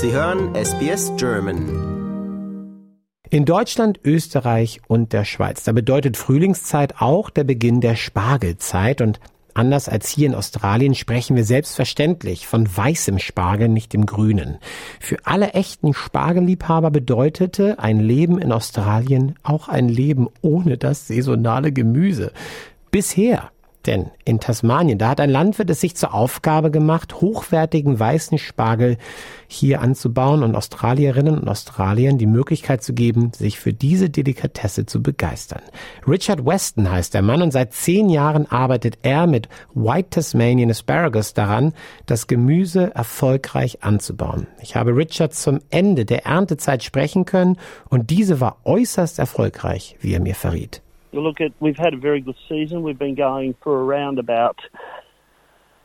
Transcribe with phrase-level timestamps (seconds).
[0.00, 2.84] Sie hören SBS German.
[3.30, 5.64] In Deutschland, Österreich und der Schweiz.
[5.64, 9.18] Da bedeutet Frühlingszeit auch der Beginn der Spargelzeit und
[9.54, 14.58] Anders als hier in Australien sprechen wir selbstverständlich von weißem Spargel, nicht dem grünen.
[15.00, 21.72] Für alle echten Spargelliebhaber bedeutete ein Leben in Australien auch ein Leben ohne das saisonale
[21.72, 22.30] Gemüse.
[22.92, 23.50] Bisher
[23.88, 28.98] denn in Tasmanien, da hat ein Landwirt es sich zur Aufgabe gemacht, hochwertigen weißen Spargel
[29.46, 35.02] hier anzubauen und Australierinnen und Australiern die Möglichkeit zu geben, sich für diese Delikatesse zu
[35.02, 35.62] begeistern.
[36.06, 41.32] Richard Weston heißt der Mann und seit zehn Jahren arbeitet er mit White Tasmanian Asparagus
[41.32, 41.72] daran,
[42.04, 44.48] das Gemüse erfolgreich anzubauen.
[44.60, 47.56] Ich habe Richard zum Ende der Erntezeit sprechen können
[47.88, 50.82] und diese war äußerst erfolgreich, wie er mir verriet.
[51.12, 52.82] You look at, we've had a very good season.
[52.82, 54.58] We've been going for around about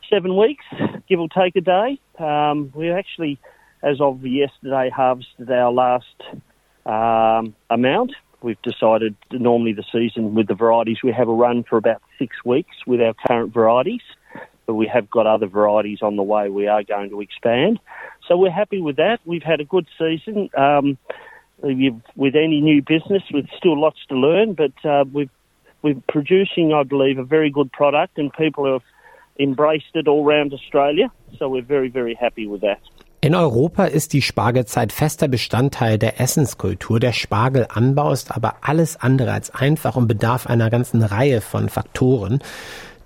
[0.09, 0.65] seven weeks,
[1.07, 1.99] give or take a day.
[2.19, 3.39] Um, we actually,
[3.81, 6.05] as of yesterday, harvested our last
[6.85, 8.11] um, amount.
[8.41, 12.35] We've decided normally the season with the varieties we have a run for about six
[12.43, 14.01] weeks with our current varieties,
[14.65, 16.49] but we have got other varieties on the way.
[16.49, 17.79] We are going to expand,
[18.27, 19.19] so we're happy with that.
[19.23, 20.49] We've had a good season.
[20.57, 20.97] Um,
[21.63, 25.29] with any new business, with still lots to learn, but uh, we've,
[25.81, 28.83] we're producing, I believe, a very good product, and people have
[29.39, 31.11] embraced it all around Australia.
[31.39, 32.79] So we're very, very happy with that.
[33.21, 36.99] In Europa ist die Spargelzeit fester Bestandteil der Essenskultur.
[36.99, 42.39] Der Spargelanbau ist aber alles andere als einfach und bedarf einer ganzen Reihe von Faktoren.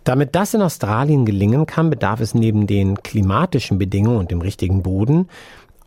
[0.03, 4.81] Damit das in Australien gelingen kann, bedarf es neben den klimatischen Bedingungen und dem richtigen
[4.81, 5.27] Boden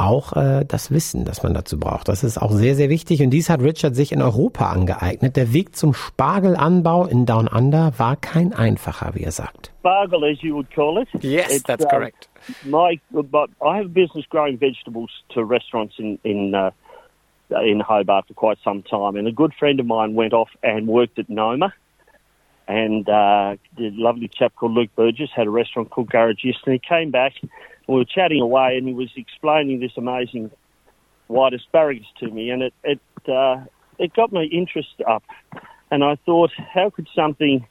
[0.00, 2.08] auch äh, das Wissen, das man dazu braucht.
[2.08, 3.22] Das ist auch sehr, sehr wichtig.
[3.22, 5.36] Und dies hat Richard sich in Europa angeeignet.
[5.36, 9.72] Der Weg zum Spargelanbau in Down Under war kein einfacher, wie er sagt.
[9.80, 11.08] Spargel, as you would call it.
[11.22, 12.28] Yes, It's, that's uh, correct.
[12.64, 16.70] My, but I have a business growing vegetables to restaurants in in uh,
[17.62, 20.86] in Hobart for quite some time, and a good friend of mine went off and
[20.86, 21.72] worked at Noma.
[22.66, 26.78] And uh, the lovely chap called Luke Burgess had a restaurant called Garagist, and he
[26.78, 27.32] came back
[27.90, 30.52] we were chatting away, and he was explaining this amazing
[31.26, 33.64] white asparagus to me, and it it uh,
[33.98, 35.24] it got my interest up,
[35.90, 37.66] and I thought, how could something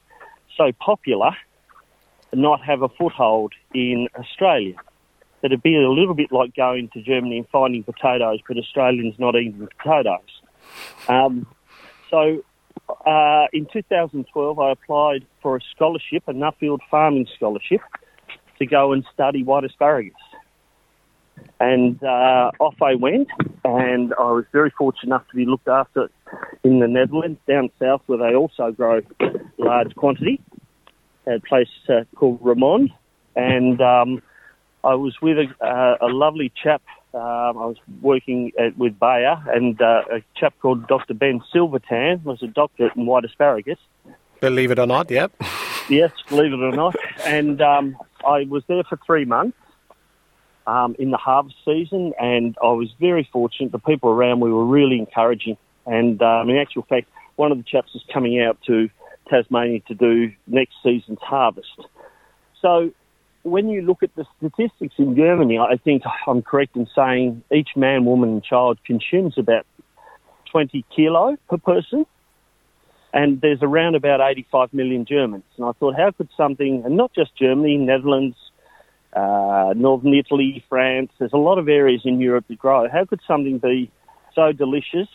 [0.58, 1.30] so popular
[2.34, 4.74] not have a foothold in Australia?
[5.40, 9.36] That'd be a little bit like going to Germany and finding potatoes, but Australians not
[9.36, 10.20] eating potatoes.
[11.08, 11.46] Um,
[12.10, 12.44] so
[13.06, 17.80] uh, in 2012, I applied for a scholarship, a Nuffield farming scholarship,
[18.60, 20.14] to go and study white asparagus.
[21.58, 23.28] And uh, off I went,
[23.64, 26.10] and I was very fortunate enough to be looked after
[26.64, 29.00] in the Netherlands, down south, where they also grow
[29.58, 30.40] large quantity,
[31.26, 32.90] at a place uh, called Ramon.
[33.36, 34.22] And um,
[34.84, 36.82] I was with a, uh, a lovely chap.
[37.12, 41.14] Um, I was working at, with Bayer, and uh, a chap called Dr.
[41.14, 43.78] Ben Silvertan was a doctorate in white asparagus.
[44.40, 45.32] Believe it or not, yep.
[45.90, 46.96] yes, believe it or not.
[47.26, 47.96] And um,
[48.30, 49.58] I was there for three months
[50.64, 53.72] um, in the harvest season, and I was very fortunate.
[53.72, 57.64] The people around me were really encouraging, and um, in actual fact, one of the
[57.64, 58.88] chaps is coming out to
[59.28, 61.76] Tasmania to do next season's harvest.
[62.62, 62.92] So,
[63.42, 67.70] when you look at the statistics in Germany, I think I'm correct in saying each
[67.74, 69.66] man, woman, and child consumes about
[70.52, 72.06] 20 kilo per person
[73.12, 75.44] and there's around about 85 million Germans.
[75.56, 78.36] And I thought, how could something, and not just Germany, Netherlands,
[79.12, 82.88] uh, Northern Italy, France, there's a lot of areas in Europe that grow.
[82.88, 83.90] How could something be
[84.34, 85.08] so delicious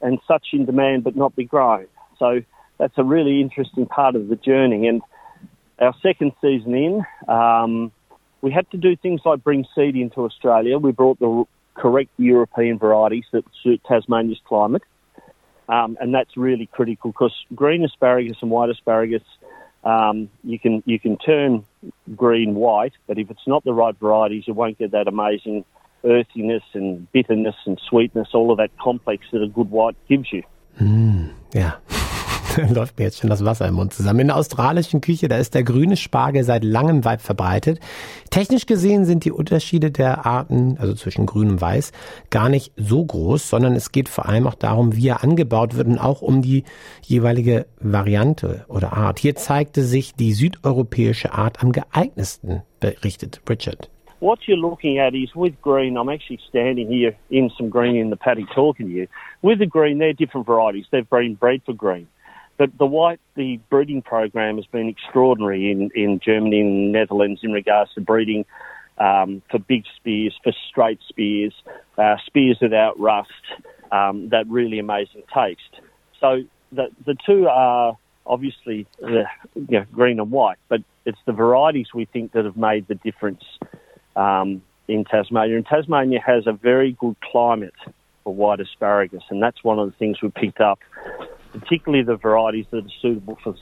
[0.00, 1.86] and such in demand but not be grown?
[2.18, 2.40] So
[2.78, 4.88] that's a really interesting part of the journey.
[4.88, 5.02] And
[5.78, 7.92] our second season in, um,
[8.40, 10.78] we had to do things like bring seed into Australia.
[10.78, 11.44] We brought the
[11.74, 14.82] correct European varieties that suit Tasmania's climate.
[15.68, 19.22] Um, and that's really critical because green asparagus and white asparagus,
[19.82, 21.64] um, you can you can turn
[22.14, 25.64] green white, but if it's not the right varieties, you won't get that amazing
[26.04, 30.42] earthiness and bitterness and sweetness, all of that complex that a good white gives you.
[30.80, 31.76] Mm, yeah.
[32.74, 34.20] läuft mir jetzt schon das Wasser im Mund zusammen.
[34.20, 37.80] In der australischen Küche, da ist der grüne Spargel seit langem weit verbreitet.
[38.30, 41.92] Technisch gesehen sind die Unterschiede der Arten, also zwischen grün und weiß,
[42.30, 45.86] gar nicht so groß, sondern es geht vor allem auch darum, wie er angebaut wird
[45.86, 46.64] und auch um die
[47.02, 49.18] jeweilige Variante oder Art.
[49.18, 53.90] Hier zeigte sich die südeuropäische Art am geeignetsten, berichtet Richard.
[54.24, 58.08] what you're looking at is with green, I'm actually standing here in some green in
[58.08, 59.06] the paddock talking to you.
[59.42, 60.86] With the green, they're different varieties.
[60.90, 62.08] They've been bred for green.
[62.56, 67.52] But the white, the breeding program has been extraordinary in, in Germany and Netherlands in
[67.52, 68.44] regards to breeding
[68.98, 71.52] um, for big spears, for straight spears,
[71.98, 73.30] uh, spears without rust,
[73.90, 75.80] um, that really amazing taste.
[76.20, 77.96] So the the two are
[78.26, 79.24] obviously the
[79.54, 82.94] you know, green and white, but it's the varieties we think that have made the
[82.94, 83.42] difference
[84.16, 85.56] um, in Tasmania.
[85.56, 87.74] And Tasmania has a very good climate
[88.22, 90.78] for white asparagus, and that's one of the things we picked up,
[91.58, 93.54] particularly the varieties that are suitable for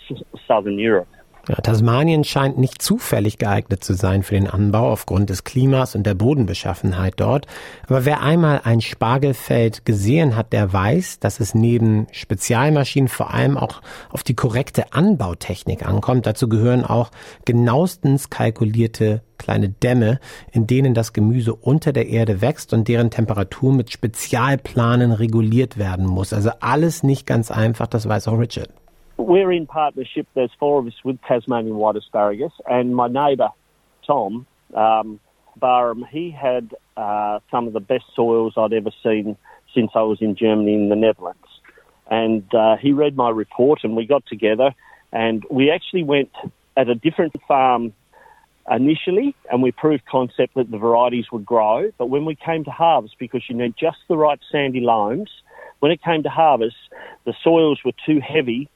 [0.49, 1.09] southern Europe.
[1.49, 6.07] Ja, Tasmanien scheint nicht zufällig geeignet zu sein für den Anbau aufgrund des Klimas und
[6.07, 7.47] der Bodenbeschaffenheit dort.
[7.89, 13.59] Aber wer einmal ein Spargelfeld gesehen hat, der weiß, dass es neben Spezialmaschinen vor allem
[13.59, 16.27] auch auf die korrekte Anbautechnik ankommt.
[16.27, 17.11] Dazu gehören auch
[17.45, 20.21] genauestens kalkulierte kleine Dämme,
[20.53, 26.07] in denen das Gemüse unter der Erde wächst und deren Temperatur mit Spezialplanen reguliert werden
[26.07, 26.33] muss.
[26.33, 28.71] Also alles nicht ganz einfach, das weiß auch Richard.
[29.17, 30.27] We're in partnership.
[30.35, 33.51] There's four of us with Tasmanian white asparagus, and my neighbour
[34.07, 35.21] Tom um,
[35.57, 39.37] Barham, he had uh, some of the best soils I'd ever seen
[39.75, 41.39] since I was in Germany in the Netherlands.
[42.11, 44.75] And uh, he read my report, and we got together,
[45.13, 46.31] and we actually went
[46.77, 47.93] at a different farm
[48.71, 51.91] initially, and we proved concept that the varieties would grow.
[51.99, 55.31] But when we came to harvest, because you need just the right sandy loams,
[55.81, 56.77] when it came to harvest,
[57.25, 58.69] the soils were too heavy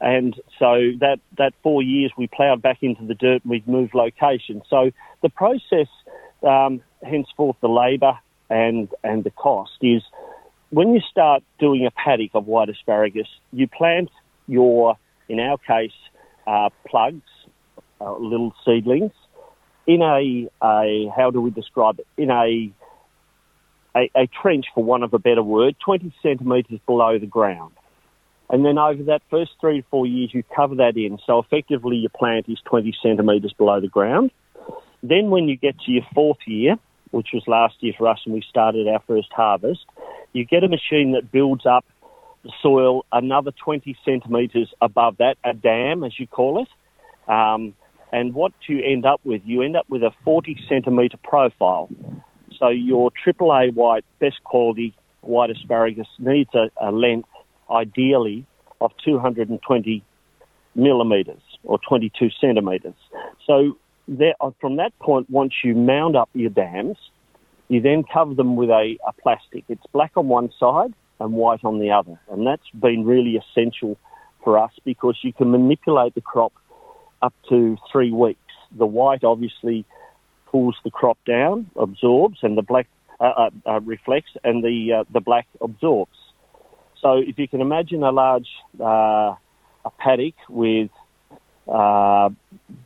[0.00, 3.94] and so that, that four years we ploughed back into the dirt and we've moved
[3.94, 4.62] location.
[4.70, 4.90] So
[5.22, 5.88] the process,
[6.42, 8.18] um, henceforth the labour
[8.48, 10.02] and, and the cost is
[10.70, 14.10] when you start doing a paddock of white asparagus, you plant
[14.46, 14.96] your,
[15.28, 15.92] in our case,
[16.46, 17.22] uh, plugs,
[18.00, 19.12] uh, little seedlings,
[19.86, 22.72] in a, a, how do we describe it, in a,
[23.96, 27.72] a, a trench, for want of a better word, 20 centimetres below the ground.
[28.50, 31.18] And then over that first three to four years, you cover that in.
[31.24, 34.32] So effectively, your plant is 20 centimetres below the ground.
[35.02, 36.76] Then when you get to your fourth year,
[37.12, 39.84] which was last year for us and we started our first harvest,
[40.32, 41.84] you get a machine that builds up
[42.42, 47.30] the soil another 20 centimetres above that, a dam as you call it.
[47.30, 47.74] Um,
[48.12, 51.88] and what you end up with, you end up with a 40 centimetre profile.
[52.58, 57.28] So your AAA white, best quality white asparagus needs a, a length
[57.70, 58.46] ideally
[58.80, 60.02] of 220
[60.74, 62.94] millimetres or 22 centimetres.
[63.46, 63.76] So
[64.08, 66.96] there, uh, from that point, once you mount up your dams,
[67.68, 69.64] you then cover them with a, a plastic.
[69.68, 72.18] It's black on one side and white on the other.
[72.30, 73.96] And that's been really essential
[74.42, 76.52] for us because you can manipulate the crop
[77.22, 78.40] up to three weeks.
[78.76, 79.84] The white obviously
[80.46, 82.88] pulls the crop down, absorbs, and the black
[83.20, 86.16] uh, uh, uh reflects, and the uh, the black absorbs.
[87.00, 88.48] So if you can imagine a large
[88.78, 89.34] uh,
[89.84, 90.90] a paddock with
[91.66, 92.30] uh,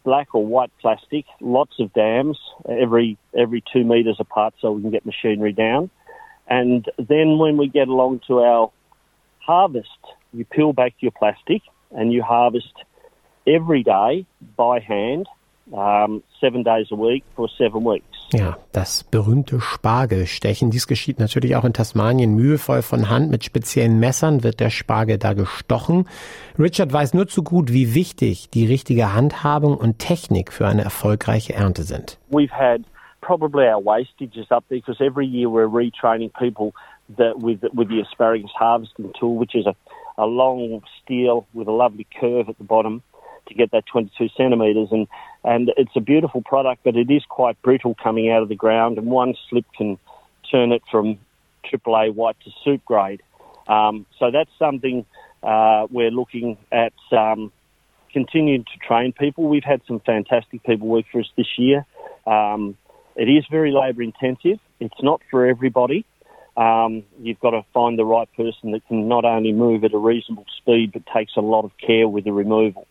[0.05, 2.39] black or white plastic, lots of dams
[2.69, 5.91] every every two metres apart, so we can get machinery down.
[6.47, 8.71] And then when we get along to our
[9.39, 9.89] harvest,
[10.33, 12.73] you peel back your plastic and you harvest
[13.47, 14.27] every day
[14.57, 15.27] by hand,
[15.73, 18.07] um, seven days a week for seven weeks.
[18.33, 20.71] Ja, das berühmte Spargelstechen.
[20.71, 23.31] Dies geschieht natürlich auch in Tasmanien mühevoll von Hand.
[23.31, 26.09] Mit speziellen Messern wird der Spargel da gestochen.
[26.59, 31.55] Richard weiß nur zu gut, wie wichtig die richtige Handhabung und Technik für eine erfolgreiche
[31.55, 32.19] Ernte sind.
[32.31, 32.83] We've had
[33.21, 36.73] probably our wastages up there because every year we're retraining people
[37.17, 39.75] that with with the asparagus harvesting tool, which is a,
[40.19, 43.03] a long steel with a lovely curve at the bottom.
[43.47, 44.89] To get that 22 centimetres.
[44.91, 45.07] And,
[45.43, 48.99] and it's a beautiful product, but it is quite brittle coming out of the ground,
[48.99, 49.99] and one slip can
[50.51, 51.19] turn it from
[51.73, 53.23] AAA white to soup grade.
[53.67, 55.07] Um, so that's something
[55.43, 57.53] uh, we're looking at um,
[58.13, 59.49] continuing to train people.
[59.49, 61.87] We've had some fantastic people work for us this year.
[62.27, 62.77] Um,
[63.17, 64.59] it is very labour intensive.
[64.81, 66.05] It's not for everybody.
[66.57, 69.99] Um, you've got to find the right person that can not only move at a
[69.99, 72.87] reasonable speed but takes a lot of care with the removal.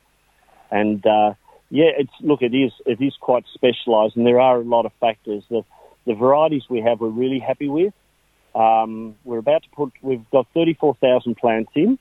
[0.74, 1.34] And uh,
[1.70, 4.92] yeah, it's look, it is it is quite specialised, and there are a lot of
[5.00, 5.44] factors.
[5.50, 5.64] The
[6.06, 7.94] the varieties we have, we're really happy with.
[8.56, 11.98] Um, we're about to put, we've got 34,000 plants in.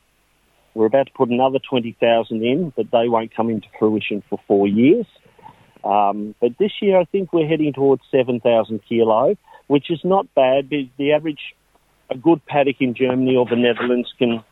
[0.75, 4.67] We're about to put another 20,000 in, but they won't come into fruition for four
[4.67, 5.07] years.
[5.85, 9.37] Um, but this year, I think we're heading towards 7,000 kilo,
[9.67, 10.71] which is not bad.
[10.71, 11.55] The average,
[12.11, 14.43] a good paddock in Germany or the Netherlands can,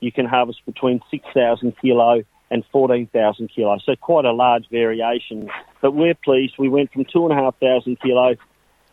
[0.00, 3.82] you can harvest between 6,000 kilo and 14,000 kilos.
[3.84, 5.50] So quite a large variation.
[5.82, 6.54] But we're pleased.
[6.58, 8.36] We went from 2,500 kilos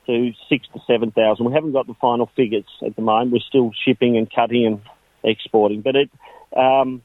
[0.08, 1.46] to six to 7,000.
[1.46, 3.32] We haven't got the final figures at the moment.
[3.32, 4.82] We're still shipping and cutting and
[5.24, 5.82] exporting.
[5.82, 6.12] But it,
[6.56, 7.02] um,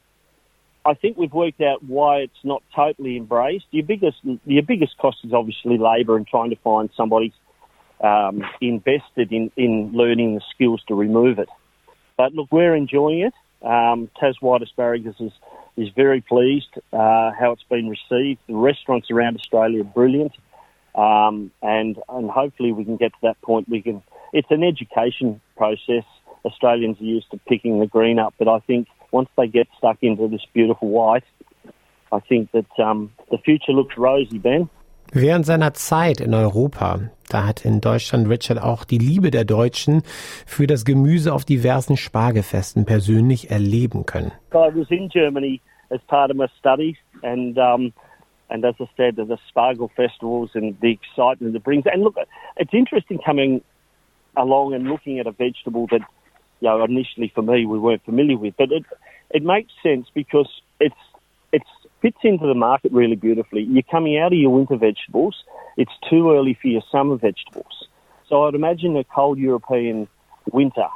[0.84, 3.66] I think we've worked out why it's not totally embraced.
[3.70, 7.32] Your biggest, your biggest cost is obviously labour and trying to find somebody
[8.02, 11.48] um, invested in, in learning the skills to remove it.
[12.16, 13.34] But look, we're enjoying it.
[13.66, 15.32] Um, Tas White Asparagus is,
[15.76, 18.40] is very pleased uh, how it's been received.
[18.46, 20.32] The restaurants around Australia are brilliant.
[20.94, 23.68] Um, and, and hopefully we can get to that point.
[23.68, 26.04] We can, it's an education process.
[26.44, 29.98] Australians are used to picking the green up, but I think once they get stuck
[30.02, 31.24] into this beautiful white,
[32.12, 34.68] I think that um, the future looks rosy, Ben.
[35.12, 40.02] Während seiner Zeit in Europa, da hat in Deutschland Richard auch die Liebe der Deutschen
[40.46, 44.30] für das Gemüse auf diversen Spargelfesten persönlich erleben können.
[44.52, 47.92] I was in Germany as part of my studies and um,
[48.50, 51.86] and as I said, the Spargel festivals and the excitement it brings.
[51.86, 52.16] And look,
[52.56, 53.62] it's interesting coming
[54.36, 56.02] along and looking at a vegetable that
[56.60, 58.54] you know, initially for me we weren't familiar with.
[58.56, 58.84] But it
[59.30, 60.48] it makes sense because
[60.78, 60.98] it's it
[62.02, 63.62] fits into the market really beautifully.
[63.62, 65.36] You're coming out of your winter vegetables.
[65.76, 67.88] It's too early for your summer vegetables.
[68.28, 70.08] So I'd imagine a cold European
[70.52, 70.86] winter,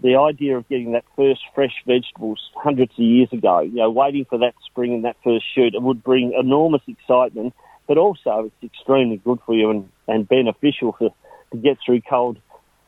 [0.00, 4.24] the idea of getting that first fresh vegetables hundreds of years ago, you know, waiting
[4.24, 7.54] for that spring and that first shoot, it would bring enormous excitement,
[7.86, 11.12] but also it's extremely good for you and, and beneficial for,
[11.50, 12.38] to get through cold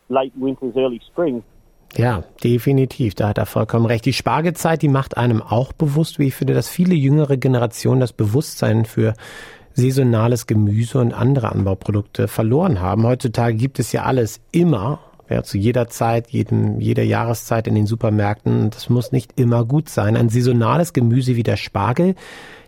[0.09, 1.43] late winters, early springs.
[1.97, 3.14] Ja, definitiv.
[3.14, 4.04] Da hat er vollkommen recht.
[4.04, 8.12] Die Spargelzeit, die macht einem auch bewusst, wie ich finde, dass viele jüngere Generationen das
[8.12, 9.14] Bewusstsein für
[9.75, 13.04] saisonales Gemüse und andere Anbauprodukte verloren haben.
[13.04, 17.87] Heutzutage gibt es ja alles immer, ja, zu jeder Zeit, jedem, jeder Jahreszeit in den
[17.87, 18.70] Supermärkten.
[18.70, 20.16] Das muss nicht immer gut sein.
[20.16, 22.14] Ein saisonales Gemüse wie der Spargel,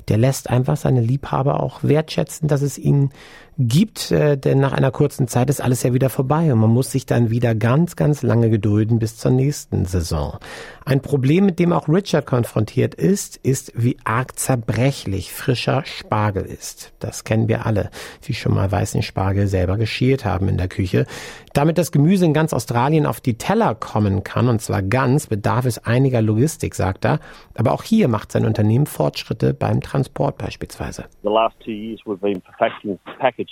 [0.08, 3.10] der lässt einfach seine Liebhaber auch wertschätzen, dass es ihnen
[3.58, 6.90] gibt, äh, denn nach einer kurzen Zeit ist alles ja wieder vorbei und man muss
[6.90, 10.38] sich dann wieder ganz, ganz lange gedulden bis zur nächsten Saison.
[10.84, 16.92] Ein Problem, mit dem auch Richard konfrontiert ist, ist, wie arg zerbrechlich frischer Spargel ist.
[16.98, 17.90] Das kennen wir alle,
[18.24, 21.06] die schon mal weißen Spargel selber geschält haben in der Küche.
[21.52, 25.66] Damit das Gemüse in ganz Australien auf die Teller kommen kann, und zwar ganz, bedarf
[25.66, 27.20] es einiger Logistik, sagt er.
[27.54, 31.04] Aber auch hier macht sein Unternehmen Fortschritte beim Transport beispielsweise.
[31.22, 32.42] The last two years we've been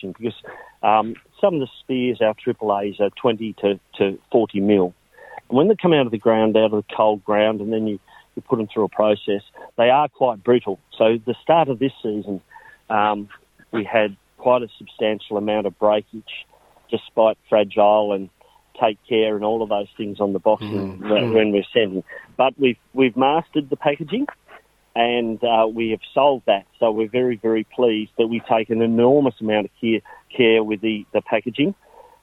[0.08, 0.34] because
[0.82, 4.94] um, some of the spears, our AAAs, are 20 to, to 40 mil.
[5.48, 7.86] And when they come out of the ground, out of the cold ground, and then
[7.86, 7.98] you,
[8.34, 9.42] you put them through a process,
[9.76, 10.78] they are quite brutal.
[10.96, 12.40] So the start of this season,
[12.88, 13.28] um,
[13.72, 16.46] we had quite a substantial amount of breakage,
[16.90, 18.30] despite fragile and
[18.80, 21.34] take care and all of those things on the boxing mm.
[21.34, 22.02] when we're sending.
[22.36, 24.26] But we've we've mastered the packaging
[24.94, 26.66] and uh, we have solved that.
[26.78, 30.00] So we're very, very pleased that we take an enormous amount of care,
[30.36, 31.74] care with the, the packaging.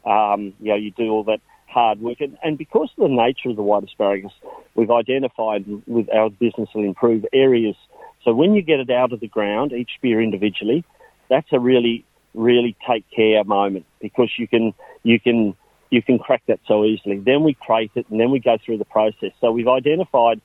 [0.05, 2.19] Um, you know, you do all that hard work.
[2.19, 4.31] And, and because of the nature of the white asparagus,
[4.75, 7.75] we've identified with our business will improve areas.
[8.23, 10.83] So when you get it out of the ground, each spear individually,
[11.29, 15.55] that's a really, really take care moment because you can, you can,
[15.89, 17.19] you can crack that so easily.
[17.19, 19.31] Then we crate it and then we go through the process.
[19.39, 20.41] So we've identified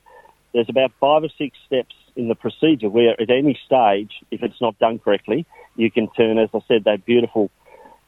[0.53, 4.61] there's about five or six steps in the procedure where at any stage, if it's
[4.61, 7.49] not done correctly, you can turn, as I said, that beautiful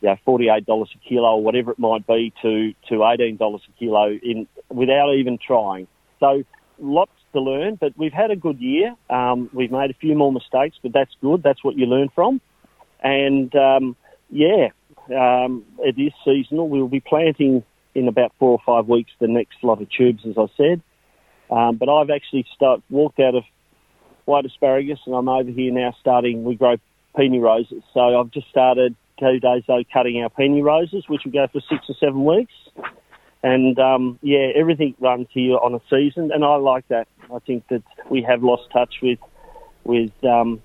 [0.02, 4.12] you know, $48 a kilo or whatever it might be to, to $18 a kilo
[4.12, 5.88] in, without even trying.
[6.20, 6.44] So
[6.80, 8.96] lots to learn, but we've had a good year.
[9.10, 11.44] Um, we've made a few more mistakes, but that's good.
[11.44, 12.42] That's what you learn from.
[13.02, 13.96] And um,
[14.30, 14.70] yeah,
[15.10, 16.70] um, it is seasonal.
[16.70, 20.38] We'll be planting in about four or five weeks the next lot of tubes, as
[20.38, 20.82] I said.
[21.50, 23.44] Um, but I've actually start, walked out of
[24.26, 26.44] white asparagus, and I'm over here now starting.
[26.44, 26.76] We grow
[27.16, 31.32] peony roses, so I've just started two days ago cutting our peony roses, which will
[31.32, 32.54] go for six or seven weeks.
[33.44, 37.08] And um, yeah, everything runs here on a season, and I like that.
[37.34, 39.20] I think that we have lost touch with
[39.84, 40.62] with um,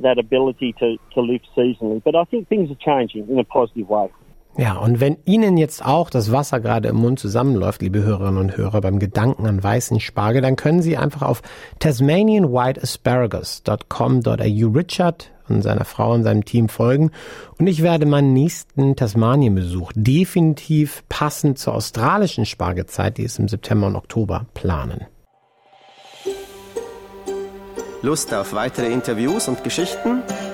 [0.00, 2.02] that ability to, to live seasonally.
[2.02, 4.10] But I think things are changing in a positive way.
[4.58, 8.56] Ja, und wenn Ihnen jetzt auch das Wasser gerade im Mund zusammenläuft, liebe Hörerinnen und
[8.56, 11.42] Hörer, beim Gedanken an weißen Spargel, dann können Sie einfach auf
[11.78, 17.10] tasmanianwhiteasparagus.com.au Richard und seiner Frau und seinem Team folgen.
[17.58, 23.88] Und ich werde meinen nächsten Tasmanienbesuch definitiv passend zur australischen Spargelzeit, die ist im September
[23.88, 25.04] und Oktober, planen.
[28.00, 30.22] Lust auf weitere Interviews und Geschichten?